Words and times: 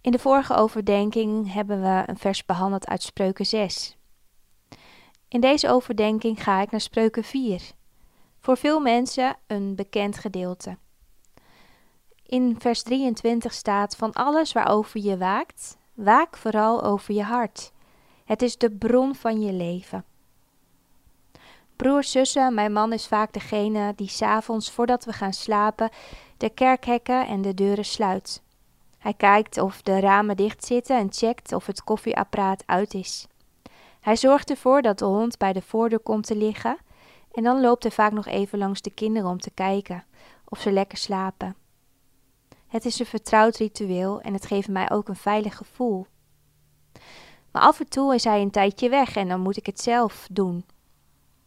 In 0.00 0.12
de 0.12 0.18
vorige 0.18 0.54
overdenking 0.54 1.52
hebben 1.52 1.82
we 1.82 2.02
een 2.06 2.18
vers 2.18 2.44
behandeld 2.44 2.88
uit 2.88 3.02
Spreuken 3.02 3.46
6. 3.46 3.96
In 5.28 5.40
deze 5.40 5.68
overdenking 5.68 6.42
ga 6.42 6.60
ik 6.60 6.70
naar 6.70 6.80
Spreuken 6.80 7.24
4. 7.24 7.62
Voor 8.38 8.56
veel 8.56 8.80
mensen 8.80 9.36
een 9.46 9.74
bekend 9.74 10.18
gedeelte. 10.18 10.76
In 12.26 12.56
vers 12.58 12.82
23 12.82 13.52
staat: 13.52 13.96
Van 13.96 14.12
alles 14.12 14.52
waarover 14.52 15.00
je 15.00 15.18
waakt, 15.18 15.78
waak 15.94 16.36
vooral 16.36 16.82
over 16.82 17.14
je 17.14 17.22
hart. 17.22 17.72
Het 18.24 18.42
is 18.42 18.58
de 18.58 18.70
bron 18.70 19.14
van 19.14 19.40
je 19.40 19.52
leven. 19.52 20.04
Broers, 21.76 22.10
zussen, 22.10 22.54
mijn 22.54 22.72
man 22.72 22.92
is 22.92 23.06
vaak 23.06 23.32
degene 23.32 23.92
die 23.96 24.08
s'avonds 24.08 24.70
voordat 24.70 25.04
we 25.04 25.12
gaan 25.12 25.32
slapen 25.32 25.90
de 26.36 26.50
kerkhekken 26.50 27.26
en 27.26 27.42
de 27.42 27.54
deuren 27.54 27.84
sluit. 27.84 28.42
Hij 29.00 29.14
kijkt 29.14 29.58
of 29.58 29.82
de 29.82 30.00
ramen 30.00 30.36
dicht 30.36 30.64
zitten 30.64 30.96
en 30.96 31.12
checkt 31.12 31.52
of 31.52 31.66
het 31.66 31.84
koffieapparaat 31.84 32.62
uit 32.66 32.94
is. 32.94 33.26
Hij 34.00 34.16
zorgt 34.16 34.50
ervoor 34.50 34.82
dat 34.82 34.98
de 34.98 35.04
hond 35.04 35.38
bij 35.38 35.52
de 35.52 35.62
voordeur 35.62 36.00
komt 36.00 36.26
te 36.26 36.36
liggen 36.36 36.78
en 37.32 37.42
dan 37.42 37.60
loopt 37.60 37.82
hij 37.82 37.92
vaak 37.92 38.12
nog 38.12 38.26
even 38.26 38.58
langs 38.58 38.80
de 38.80 38.90
kinderen 38.90 39.30
om 39.30 39.40
te 39.40 39.50
kijken 39.50 40.04
of 40.48 40.60
ze 40.60 40.72
lekker 40.72 40.98
slapen. 40.98 41.56
Het 42.66 42.84
is 42.84 42.98
een 42.98 43.06
vertrouwd 43.06 43.56
ritueel 43.56 44.20
en 44.20 44.32
het 44.32 44.46
geeft 44.46 44.68
mij 44.68 44.90
ook 44.90 45.08
een 45.08 45.16
veilig 45.16 45.56
gevoel. 45.56 46.06
Maar 47.50 47.62
af 47.62 47.80
en 47.80 47.88
toe 47.88 48.14
is 48.14 48.24
hij 48.24 48.40
een 48.40 48.50
tijdje 48.50 48.88
weg 48.88 49.16
en 49.16 49.28
dan 49.28 49.40
moet 49.40 49.56
ik 49.56 49.66
het 49.66 49.80
zelf 49.80 50.26
doen. 50.30 50.64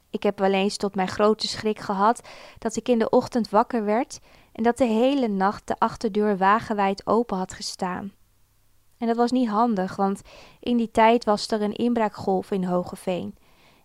Ik 0.09 0.23
heb 0.23 0.39
wel 0.39 0.53
eens 0.53 0.77
tot 0.77 0.95
mijn 0.95 1.07
grote 1.07 1.47
schrik 1.47 1.79
gehad 1.79 2.27
dat 2.59 2.75
ik 2.75 2.89
in 2.89 2.99
de 2.99 3.09
ochtend 3.09 3.49
wakker 3.49 3.85
werd 3.85 4.19
en 4.53 4.63
dat 4.63 4.77
de 4.77 4.85
hele 4.85 5.27
nacht 5.27 5.67
de 5.67 5.75
achterdeur 5.77 6.37
wagenwijd 6.37 7.07
open 7.07 7.37
had 7.37 7.53
gestaan. 7.53 8.13
En 8.97 9.07
dat 9.07 9.17
was 9.17 9.31
niet 9.31 9.49
handig, 9.49 9.95
want 9.95 10.21
in 10.59 10.77
die 10.77 10.91
tijd 10.91 11.23
was 11.23 11.47
er 11.47 11.61
een 11.61 11.75
inbraakgolf 11.75 12.51
in 12.51 12.63
Hogeveen 12.63 13.35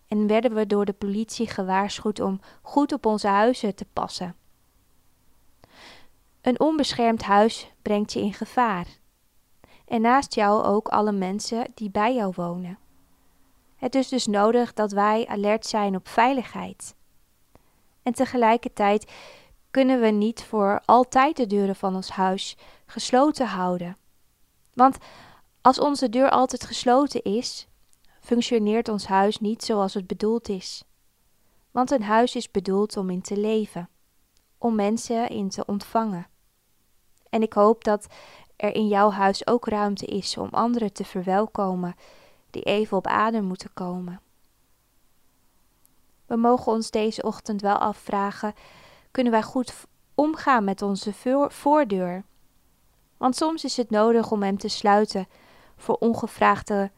en 0.07 0.27
werden 0.27 0.53
we 0.53 0.67
door 0.67 0.85
de 0.85 0.93
politie 0.93 1.47
gewaarschuwd 1.47 2.19
om 2.19 2.39
goed 2.61 2.93
op 2.93 3.05
onze 3.05 3.27
huizen 3.27 3.75
te 3.75 3.85
passen. 3.93 4.35
Een 6.41 6.59
onbeschermd 6.59 7.21
huis 7.21 7.71
brengt 7.81 8.13
je 8.13 8.19
in 8.19 8.33
gevaar. 8.33 8.87
En 9.85 10.01
naast 10.01 10.35
jou 10.35 10.63
ook 10.63 10.87
alle 10.87 11.11
mensen 11.11 11.71
die 11.73 11.89
bij 11.89 12.15
jou 12.15 12.33
wonen. 12.35 12.77
Het 13.75 13.95
is 13.95 14.07
dus 14.07 14.27
nodig 14.27 14.73
dat 14.73 14.91
wij 14.91 15.27
alert 15.27 15.65
zijn 15.65 15.95
op 15.95 16.07
veiligheid. 16.07 16.95
En 18.03 18.13
tegelijkertijd 18.13 19.11
kunnen 19.71 19.99
we 19.99 20.07
niet 20.07 20.43
voor 20.43 20.81
altijd 20.85 21.37
de 21.37 21.47
deuren 21.47 21.75
van 21.75 21.95
ons 21.95 22.09
huis 22.09 22.57
gesloten 22.85 23.47
houden. 23.47 23.97
Want 24.73 24.97
als 25.61 25.79
onze 25.79 26.09
deur 26.09 26.29
altijd 26.29 26.65
gesloten 26.65 27.23
is, 27.23 27.67
functioneert 28.21 28.89
ons 28.89 29.05
huis 29.05 29.39
niet 29.39 29.63
zoals 29.63 29.93
het 29.93 30.07
bedoeld 30.07 30.49
is. 30.49 30.83
Want 31.71 31.91
een 31.91 32.03
huis 32.03 32.35
is 32.35 32.51
bedoeld 32.51 32.97
om 32.97 33.09
in 33.09 33.21
te 33.21 33.37
leven, 33.37 33.89
om 34.57 34.75
mensen 34.75 35.29
in 35.29 35.49
te 35.49 35.65
ontvangen. 35.65 36.27
En 37.29 37.41
ik 37.41 37.53
hoop 37.53 37.83
dat 37.83 38.07
er 38.55 38.75
in 38.75 38.87
jouw 38.87 39.11
huis 39.11 39.47
ook 39.47 39.67
ruimte 39.67 40.05
is 40.05 40.37
om 40.37 40.49
anderen 40.51 40.93
te 40.93 41.05
verwelkomen 41.05 41.95
die 42.49 42.63
even 42.63 42.97
op 42.97 43.07
adem 43.07 43.43
moeten 43.43 43.73
komen. 43.73 44.21
We 46.25 46.35
mogen 46.35 46.71
ons 46.71 46.91
deze 46.91 47.21
ochtend 47.21 47.61
wel 47.61 47.75
afvragen: 47.75 48.53
kunnen 49.11 49.31
wij 49.31 49.43
goed 49.43 49.87
omgaan 50.15 50.63
met 50.63 50.81
onze 50.81 51.13
voordeur? 51.49 52.23
Want 53.17 53.35
soms 53.35 53.63
is 53.63 53.77
het 53.77 53.89
nodig 53.89 54.31
om 54.31 54.43
hem 54.43 54.57
te 54.57 54.67
sluiten 54.67 55.27
voor 55.77 55.95
ongevraagde 55.95 56.91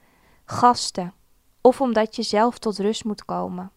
gasten 0.45 1.13
of 1.61 1.81
omdat 1.81 2.15
je 2.15 2.23
zelf 2.23 2.57
tot 2.57 2.77
rust 2.77 3.03
moet 3.03 3.25
komen. 3.25 3.71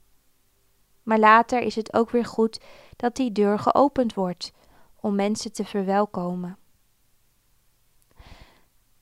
Maar 1.02 1.18
later 1.18 1.60
is 1.60 1.74
het 1.74 1.94
ook 1.94 2.10
weer 2.10 2.24
goed 2.24 2.60
dat 2.96 3.16
die 3.16 3.32
deur 3.32 3.58
geopend 3.58 4.14
wordt 4.14 4.52
om 5.00 5.14
mensen 5.14 5.52
te 5.52 5.64
verwelkomen. 5.64 6.58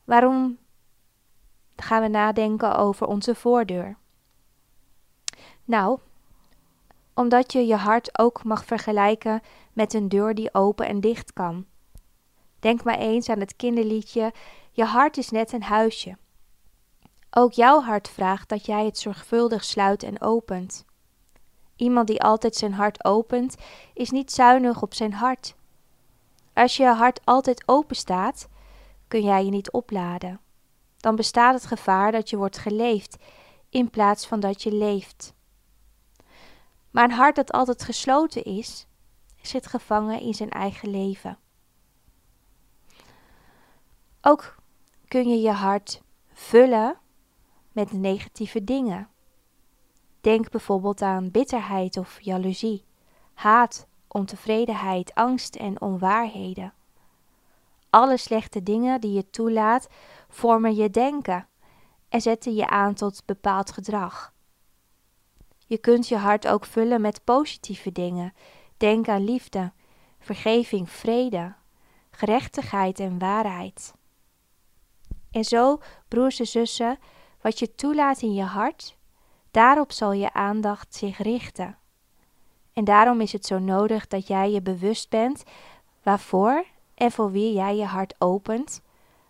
Waarom 0.05 0.59
gaan 1.77 2.03
we 2.03 2.09
nadenken 2.09 2.77
over 2.77 3.07
onze 3.07 3.35
voordeur? 3.35 3.97
Nou, 5.65 5.99
omdat 7.15 7.53
je 7.53 7.67
je 7.67 7.77
hart 7.77 8.19
ook 8.19 8.45
mag 8.45 8.65
vergelijken 8.65 9.41
met 9.73 9.95
een 9.95 10.09
deur 10.09 10.35
die 10.35 10.55
open 10.55 10.87
en 10.87 11.01
dicht 11.01 11.33
kan. 11.33 11.67
Denk 12.59 12.85
maar 12.85 12.99
eens 12.99 13.29
aan 13.29 13.41
het 13.41 13.57
kinderliedje: 13.57 14.33
Je 14.73 14.85
hart 14.85 15.17
is 15.17 15.31
net 15.31 15.53
een 15.53 15.63
huisje. 15.63 16.17
Ook 17.31 17.53
jouw 17.53 17.81
hart 17.81 18.09
vraagt 18.09 18.49
dat 18.49 18.67
jij 18.67 18.85
het 18.85 18.99
zorgvuldig 18.99 19.65
sluit 19.65 20.03
en 20.03 20.21
opent. 20.21 20.85
Iemand 21.77 22.07
die 22.07 22.23
altijd 22.23 22.55
zijn 22.55 22.73
hart 22.73 23.05
opent, 23.05 23.57
is 23.95 24.11
niet 24.11 24.33
zuinig 24.33 24.83
op 24.83 24.95
zijn 24.95 25.13
hart. 25.13 25.55
Als 26.53 26.77
je 26.77 26.87
hart 26.87 27.21
altijd 27.25 27.63
open 27.67 27.97
staat, 27.97 28.49
kun 29.09 29.23
jij 29.23 29.45
je 29.45 29.51
niet 29.51 29.71
opladen. 29.71 30.41
Dan 30.97 31.17
bestaat 31.17 31.55
het 31.55 31.67
gevaar 31.67 32.13
dat 32.13 32.31
je 32.31 32.37
wordt 32.37 32.59
geleefd 32.59 33.17
in 33.71 33.91
plaats 33.91 34.27
van 34.27 34.41
dat 34.41 34.63
je 34.63 34.73
leeft. 34.73 35.35
Maar 36.93 37.05
een 37.05 37.11
hart 37.11 37.37
dat 37.37 37.53
altijd 37.53 37.83
gesloten 37.83 38.45
is, 38.45 38.87
zit 39.41 39.67
gevangen 39.67 40.21
in 40.21 40.35
zijn 40.35 40.51
eigen 40.51 40.91
leven. 40.91 41.39
Ook 44.21 44.55
kun 45.09 45.29
je 45.29 45.41
je 45.41 45.51
hart 45.51 46.03
vullen 46.33 46.99
met 47.73 47.93
negatieve 47.93 48.65
dingen. 48.65 49.09
Denk 50.21 50.51
bijvoorbeeld 50.51 51.03
aan 51.03 51.31
bitterheid 51.31 51.97
of 51.97 52.21
jaloezie, 52.21 52.85
haat, 53.35 53.87
ontevredenheid, 54.09 55.15
angst 55.15 55.57
en 55.57 55.81
onwaarheden. 55.81 56.73
Alle 57.91 58.17
slechte 58.17 58.63
dingen 58.63 59.01
die 59.01 59.13
je 59.13 59.31
toelaat, 59.31 59.89
vormen 60.29 60.75
je 60.75 60.91
denken 60.91 61.47
en 62.09 62.21
zetten 62.21 62.55
je 62.55 62.69
aan 62.69 62.95
tot 62.95 63.23
bepaald 63.27 63.73
gedrag. 63.73 64.33
Je 65.73 65.79
kunt 65.79 66.09
je 66.09 66.17
hart 66.17 66.49
ook 66.49 66.65
vullen 66.65 67.01
met 67.01 67.25
positieve 67.25 67.93
dingen. 67.93 68.35
Denk 68.77 69.09
aan 69.09 69.25
liefde, 69.25 69.73
vergeving, 70.19 70.91
vrede, 70.91 71.55
gerechtigheid 72.11 73.01
en 73.01 73.19
waarheid. 73.19 73.95
En 75.31 75.45
zo, 75.45 75.79
broers 76.09 76.41
en 76.41 76.47
zussen, 76.47 76.99
wat 77.41 77.59
je 77.59 77.75
toelaat 77.75 78.23
in 78.23 78.35
je 78.35 78.43
hart, 78.43 78.97
daarop 79.51 79.93
zal 79.93 80.13
je 80.13 80.33
aandacht 80.33 80.95
zich 80.95 81.19
richten. 81.19 81.79
En 82.73 82.85
daarom 82.85 83.21
is 83.21 83.33
het 83.33 83.47
zo 83.47 83.59
nodig 83.59 84.07
dat 84.07 84.27
jij 84.27 84.51
je 84.51 84.63
bewust 84.63 85.09
bent 85.09 85.43
waarvoor 86.03 86.65
en 86.95 87.11
voor 87.11 87.31
wie 87.31 87.53
jij 87.53 87.77
je 87.77 87.87
hart 87.87 88.15
opent, 88.19 88.83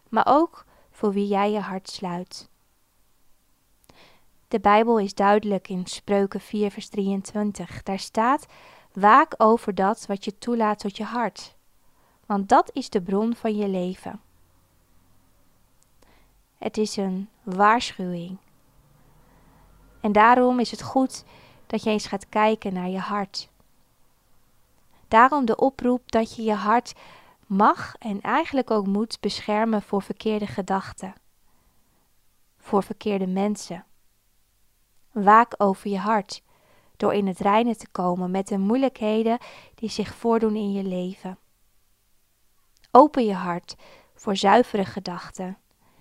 maar 0.08 0.26
ook 0.28 0.64
voor 0.90 1.12
wie 1.12 1.26
jij 1.26 1.50
je 1.50 1.60
hart 1.60 1.90
sluit. 1.90 2.50
De 4.52 4.60
Bijbel 4.60 4.98
is 4.98 5.14
duidelijk 5.14 5.68
in 5.68 5.86
Spreuken 5.86 6.40
4, 6.40 6.70
vers 6.70 6.88
23. 6.88 7.82
Daar 7.82 7.98
staat: 7.98 8.46
Waak 8.92 9.34
over 9.36 9.74
dat 9.74 10.06
wat 10.06 10.24
je 10.24 10.38
toelaat 10.38 10.78
tot 10.78 10.96
je 10.96 11.04
hart, 11.04 11.54
want 12.26 12.48
dat 12.48 12.70
is 12.72 12.90
de 12.90 13.02
bron 13.02 13.34
van 13.34 13.56
je 13.56 13.68
leven. 13.68 14.20
Het 16.58 16.76
is 16.76 16.96
een 16.96 17.28
waarschuwing. 17.42 18.38
En 20.00 20.12
daarom 20.12 20.60
is 20.60 20.70
het 20.70 20.82
goed 20.82 21.24
dat 21.66 21.82
je 21.82 21.90
eens 21.90 22.06
gaat 22.06 22.28
kijken 22.28 22.72
naar 22.72 22.88
je 22.88 22.98
hart. 22.98 23.48
Daarom 25.08 25.44
de 25.44 25.56
oproep 25.56 26.10
dat 26.10 26.36
je 26.36 26.42
je 26.42 26.54
hart 26.54 26.92
mag 27.46 27.94
en 27.98 28.20
eigenlijk 28.20 28.70
ook 28.70 28.86
moet 28.86 29.20
beschermen 29.20 29.82
voor 29.82 30.02
verkeerde 30.02 30.46
gedachten, 30.46 31.14
voor 32.58 32.82
verkeerde 32.82 33.26
mensen. 33.26 33.84
Waak 35.12 35.54
over 35.56 35.90
je 35.90 35.98
hart 35.98 36.42
door 36.96 37.14
in 37.14 37.26
het 37.26 37.38
reine 37.38 37.76
te 37.76 37.88
komen 37.88 38.30
met 38.30 38.48
de 38.48 38.58
moeilijkheden 38.58 39.38
die 39.74 39.90
zich 39.90 40.14
voordoen 40.14 40.56
in 40.56 40.72
je 40.72 40.82
leven. 40.82 41.38
Open 42.90 43.24
je 43.24 43.34
hart 43.34 43.76
voor 44.14 44.36
zuivere 44.36 44.84
gedachten 44.84 45.58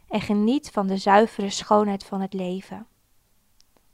en 0.08 0.22
geniet 0.22 0.72
van 0.72 0.88
de 0.88 0.98
zuivere 0.98 1.50
schoonheid 1.50 2.04
van 2.04 2.22
het 2.22 2.34
leven. 2.34 2.88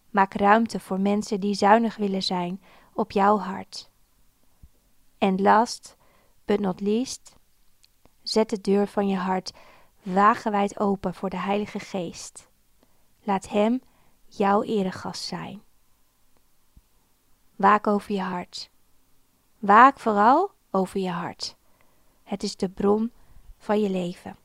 Maak 0.10 0.34
ruimte 0.34 0.80
voor 0.80 1.00
mensen 1.00 1.40
die 1.40 1.54
zuinig 1.54 1.96
willen 1.96 2.24
zijn 2.24 2.62
op 2.94 3.12
jouw 3.12 3.38
hart. 3.38 3.90
En 5.18 5.42
last 5.42 5.98
but 6.46 6.60
not 6.60 6.82
least, 6.82 7.36
zet 8.24 8.50
de 8.50 8.62
deur 8.62 8.88
van 8.88 9.08
je 9.08 9.16
hart 9.16 9.54
wagenwijd 10.02 10.80
open 10.80 11.14
voor 11.14 11.30
de 11.30 11.38
Heilige 11.40 11.80
Geest. 11.80 12.50
Laat 13.24 13.50
Hem 13.50 13.82
jouw 14.28 14.64
eregast 14.64 15.24
zijn. 15.24 15.62
Waak 17.56 17.88
over 17.88 18.12
je 18.14 18.22
hart. 18.22 18.70
Waak 19.60 20.00
vooral 20.00 20.52
over 20.72 21.00
je 21.00 21.10
hart. 21.10 21.56
Het 22.24 22.44
is 22.44 22.56
de 22.56 22.70
bron 22.70 23.12
van 23.58 23.82
je 23.82 23.90
leven. 23.90 24.38